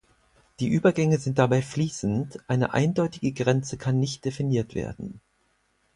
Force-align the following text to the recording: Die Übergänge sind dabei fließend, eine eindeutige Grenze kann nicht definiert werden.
Die 0.59 0.67
Übergänge 0.67 1.19
sind 1.19 1.37
dabei 1.37 1.61
fließend, 1.61 2.39
eine 2.47 2.73
eindeutige 2.73 3.33
Grenze 3.43 3.77
kann 3.77 3.99
nicht 3.99 4.25
definiert 4.25 4.73
werden. 4.73 5.21